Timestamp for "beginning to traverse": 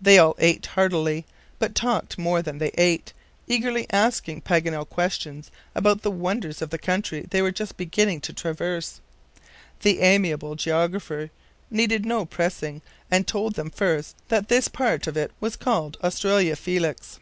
7.76-9.02